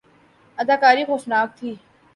اداکاری 0.57 1.03
خوفناک 1.05 1.49
تھی 1.57 1.71